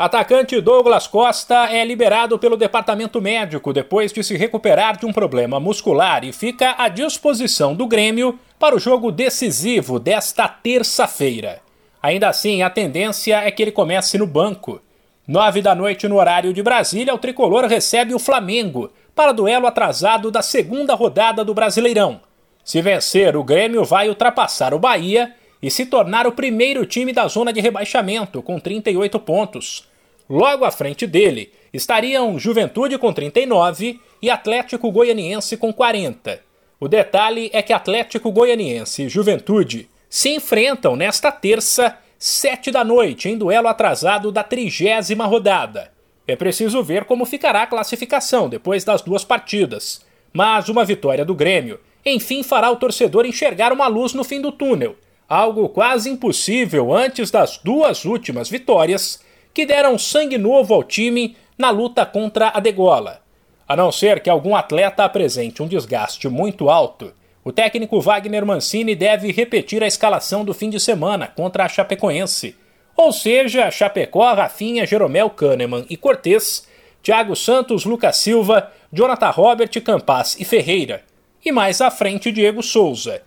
Atacante 0.00 0.60
Douglas 0.60 1.08
Costa 1.08 1.72
é 1.72 1.84
liberado 1.84 2.38
pelo 2.38 2.56
departamento 2.56 3.20
médico 3.20 3.72
depois 3.72 4.12
de 4.12 4.22
se 4.22 4.36
recuperar 4.36 4.96
de 4.96 5.04
um 5.04 5.12
problema 5.12 5.58
muscular 5.58 6.22
e 6.22 6.32
fica 6.32 6.76
à 6.78 6.88
disposição 6.88 7.74
do 7.74 7.84
Grêmio 7.84 8.38
para 8.60 8.76
o 8.76 8.78
jogo 8.78 9.10
decisivo 9.10 9.98
desta 9.98 10.46
terça-feira. 10.46 11.60
Ainda 12.00 12.28
assim, 12.28 12.62
a 12.62 12.70
tendência 12.70 13.38
é 13.38 13.50
que 13.50 13.60
ele 13.60 13.72
comece 13.72 14.16
no 14.16 14.24
banco. 14.24 14.80
Nove 15.26 15.60
da 15.60 15.74
noite 15.74 16.06
no 16.06 16.18
horário 16.18 16.52
de 16.52 16.62
Brasília, 16.62 17.12
o 17.12 17.18
tricolor 17.18 17.64
recebe 17.64 18.14
o 18.14 18.20
Flamengo 18.20 18.92
para 19.16 19.32
duelo 19.32 19.66
atrasado 19.66 20.30
da 20.30 20.42
segunda 20.42 20.94
rodada 20.94 21.44
do 21.44 21.52
Brasileirão. 21.52 22.20
Se 22.64 22.80
vencer, 22.80 23.36
o 23.36 23.42
Grêmio 23.42 23.84
vai 23.84 24.08
ultrapassar 24.08 24.72
o 24.72 24.78
Bahia 24.78 25.34
e 25.60 25.68
se 25.72 25.86
tornar 25.86 26.24
o 26.24 26.30
primeiro 26.30 26.86
time 26.86 27.12
da 27.12 27.26
zona 27.26 27.52
de 27.52 27.60
rebaixamento, 27.60 28.40
com 28.40 28.60
38 28.60 29.18
pontos. 29.18 29.87
Logo 30.28 30.64
à 30.64 30.70
frente 30.70 31.06
dele 31.06 31.52
estariam 31.72 32.38
Juventude 32.38 32.98
com 32.98 33.12
39 33.12 33.98
e 34.20 34.28
Atlético 34.28 34.90
Goianiense 34.90 35.56
com 35.56 35.72
40. 35.72 36.40
O 36.78 36.86
detalhe 36.86 37.50
é 37.52 37.62
que 37.62 37.72
Atlético 37.72 38.30
Goianiense 38.30 39.04
e 39.04 39.08
Juventude 39.08 39.88
se 40.08 40.28
enfrentam 40.28 40.94
nesta 40.96 41.32
terça, 41.32 41.96
7 42.18 42.70
da 42.70 42.84
noite, 42.84 43.28
em 43.28 43.38
duelo 43.38 43.68
atrasado 43.68 44.30
da 44.30 44.42
trigésima 44.42 45.24
rodada. 45.24 45.90
É 46.26 46.36
preciso 46.36 46.82
ver 46.82 47.04
como 47.04 47.24
ficará 47.24 47.62
a 47.62 47.66
classificação 47.66 48.50
depois 48.50 48.84
das 48.84 49.00
duas 49.00 49.24
partidas. 49.24 50.04
Mas 50.30 50.68
uma 50.68 50.84
vitória 50.84 51.24
do 51.24 51.34
Grêmio, 51.34 51.80
enfim, 52.04 52.42
fará 52.42 52.70
o 52.70 52.76
torcedor 52.76 53.24
enxergar 53.24 53.72
uma 53.72 53.86
luz 53.86 54.12
no 54.12 54.22
fim 54.22 54.40
do 54.40 54.52
túnel, 54.52 54.96
algo 55.26 55.70
quase 55.70 56.10
impossível 56.10 56.92
antes 56.94 57.30
das 57.30 57.58
duas 57.58 58.04
últimas 58.04 58.50
vitórias 58.50 59.26
que 59.58 59.66
deram 59.66 59.98
sangue 59.98 60.38
novo 60.38 60.72
ao 60.72 60.84
time 60.84 61.36
na 61.58 61.70
luta 61.70 62.06
contra 62.06 62.52
a 62.54 62.60
degola. 62.60 63.20
A 63.66 63.74
não 63.74 63.90
ser 63.90 64.20
que 64.20 64.30
algum 64.30 64.54
atleta 64.54 65.02
apresente 65.02 65.60
um 65.60 65.66
desgaste 65.66 66.28
muito 66.28 66.70
alto, 66.70 67.12
o 67.42 67.50
técnico 67.50 68.00
Wagner 68.00 68.46
Mancini 68.46 68.94
deve 68.94 69.32
repetir 69.32 69.82
a 69.82 69.86
escalação 69.88 70.44
do 70.44 70.54
fim 70.54 70.70
de 70.70 70.78
semana 70.78 71.26
contra 71.26 71.64
a 71.64 71.68
Chapecoense. 71.68 72.54
Ou 72.96 73.10
seja, 73.10 73.68
Chapecó, 73.68 74.32
Rafinha, 74.32 74.86
Jeromel 74.86 75.28
Kahneman 75.28 75.84
e 75.90 75.96
Cortez, 75.96 76.68
Thiago 77.02 77.34
Santos, 77.34 77.84
Lucas 77.84 78.16
Silva, 78.18 78.70
Jonathan 78.92 79.30
Robert, 79.30 79.70
Campas 79.82 80.38
e 80.38 80.44
Ferreira. 80.44 81.02
E 81.44 81.50
mais 81.50 81.80
à 81.80 81.90
frente, 81.90 82.30
Diego 82.30 82.62
Souza. 82.62 83.22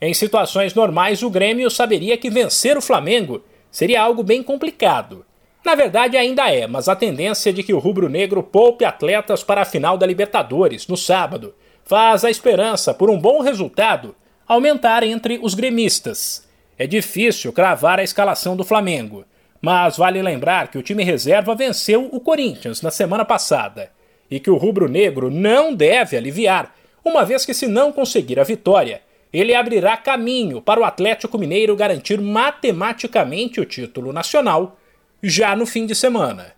Em 0.00 0.14
situações 0.14 0.72
normais, 0.72 1.22
o 1.22 1.28
Grêmio 1.28 1.70
saberia 1.70 2.16
que 2.16 2.30
vencer 2.30 2.74
o 2.78 2.80
Flamengo 2.80 3.44
seria 3.70 4.00
algo 4.00 4.22
bem 4.22 4.42
complicado. 4.42 5.26
Na 5.64 5.74
verdade, 5.74 6.16
ainda 6.16 6.52
é, 6.52 6.66
mas 6.66 6.88
a 6.88 6.94
tendência 6.94 7.50
de 7.50 7.62
que 7.62 7.72
o 7.72 7.78
rubro-negro 7.78 8.42
poupe 8.42 8.84
atletas 8.84 9.42
para 9.42 9.62
a 9.62 9.64
final 9.64 9.96
da 9.96 10.06
Libertadores, 10.06 10.86
no 10.86 10.96
sábado, 10.96 11.54
faz 11.84 12.22
a 12.22 12.30
esperança 12.30 12.92
por 12.92 13.08
um 13.08 13.18
bom 13.18 13.40
resultado 13.40 14.14
aumentar 14.46 15.02
entre 15.02 15.38
os 15.42 15.54
gremistas. 15.54 16.46
É 16.78 16.86
difícil 16.86 17.50
cravar 17.50 17.98
a 17.98 18.02
escalação 18.02 18.54
do 18.54 18.64
Flamengo, 18.64 19.24
mas 19.58 19.96
vale 19.96 20.20
lembrar 20.20 20.68
que 20.68 20.76
o 20.76 20.82
time 20.82 21.02
reserva 21.02 21.54
venceu 21.54 22.10
o 22.12 22.20
Corinthians 22.20 22.82
na 22.82 22.90
semana 22.90 23.24
passada 23.24 23.90
e 24.30 24.38
que 24.38 24.50
o 24.50 24.58
rubro-negro 24.58 25.30
não 25.30 25.74
deve 25.74 26.14
aliviar, 26.14 26.74
uma 27.02 27.24
vez 27.24 27.46
que, 27.46 27.54
se 27.54 27.66
não 27.66 27.90
conseguir 27.90 28.38
a 28.38 28.44
vitória, 28.44 29.00
ele 29.32 29.54
abrirá 29.54 29.96
caminho 29.96 30.60
para 30.60 30.80
o 30.80 30.84
Atlético 30.84 31.38
Mineiro 31.38 31.74
garantir 31.74 32.20
matematicamente 32.20 33.60
o 33.60 33.64
título 33.64 34.12
nacional 34.12 34.78
já 35.28 35.56
no 35.56 35.66
fim 35.66 35.86
de 35.86 35.94
semana. 35.94 36.54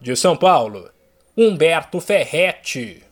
De 0.00 0.14
São 0.14 0.36
Paulo, 0.36 0.90
Humberto 1.36 2.00
Ferretti. 2.00 3.02